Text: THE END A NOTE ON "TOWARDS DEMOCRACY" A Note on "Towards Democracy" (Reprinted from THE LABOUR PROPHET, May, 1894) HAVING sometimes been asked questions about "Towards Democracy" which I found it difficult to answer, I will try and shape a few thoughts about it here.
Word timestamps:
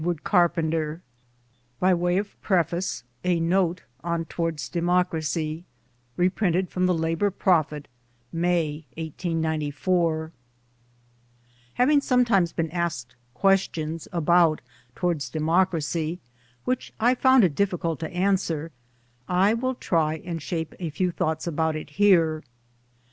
THE 0.03 0.07
END 0.57 0.73
A 1.83 1.85
NOTE 1.85 1.85
ON 1.85 1.85
"TOWARDS 1.85 2.19
DEMOCRACY" 2.41 3.03
A 3.23 3.39
Note 3.39 3.83
on 4.03 4.25
"Towards 4.25 4.67
Democracy" 4.67 5.63
(Reprinted 6.17 6.71
from 6.71 6.87
THE 6.87 6.93
LABOUR 6.95 7.29
PROPHET, 7.29 7.87
May, 8.33 8.85
1894) 8.97 10.31
HAVING 11.75 12.01
sometimes 12.01 12.51
been 12.51 12.71
asked 12.71 13.15
questions 13.35 14.07
about 14.11 14.61
"Towards 14.95 15.29
Democracy" 15.29 16.19
which 16.65 16.91
I 16.99 17.13
found 17.13 17.43
it 17.43 17.53
difficult 17.53 17.99
to 17.99 18.09
answer, 18.11 18.71
I 19.29 19.53
will 19.53 19.75
try 19.75 20.17
and 20.25 20.41
shape 20.41 20.73
a 20.79 20.89
few 20.89 21.11
thoughts 21.11 21.45
about 21.45 21.75
it 21.75 21.91
here. 21.91 22.41